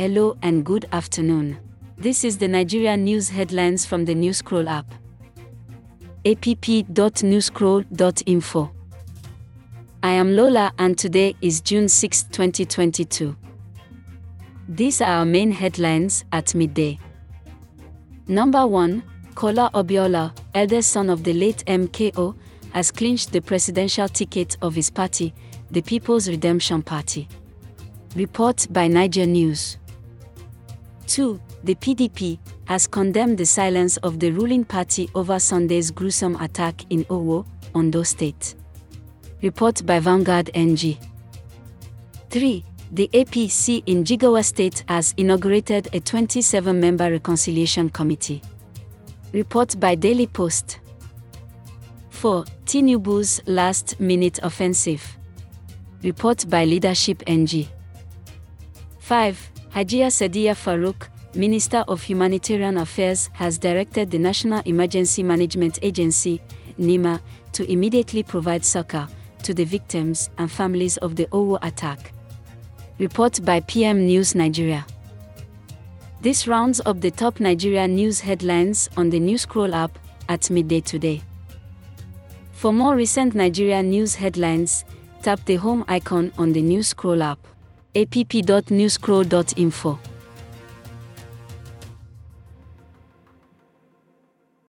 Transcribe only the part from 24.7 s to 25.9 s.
his party, the